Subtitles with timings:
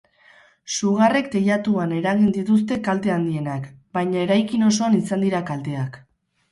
[0.75, 3.69] Sugarrek teilatuan eragin dituzte kalte handienak,
[3.99, 6.05] baina eraikin osoan izan dira kalteak.